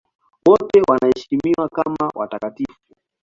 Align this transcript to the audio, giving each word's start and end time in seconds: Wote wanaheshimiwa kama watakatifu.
Wote 0.47 0.81
wanaheshimiwa 0.89 1.69
kama 1.69 2.11
watakatifu. 2.15 2.79